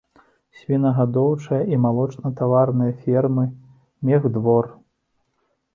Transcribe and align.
Свінагадоўчая 0.59 1.59
і 1.73 1.79
малочнатаварная 1.83 2.91
фермы, 3.05 3.45
мехдвор. 4.11 4.65